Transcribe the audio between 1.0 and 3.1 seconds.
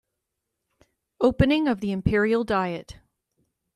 Opening of the Imperial diet